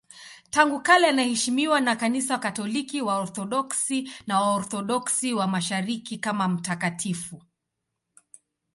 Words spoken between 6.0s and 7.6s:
kama mtakatifu.